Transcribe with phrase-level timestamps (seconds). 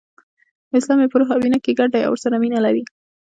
[0.77, 2.83] اسلام یې په روح او وینه کې ګډ دی او ورسره مینه لري.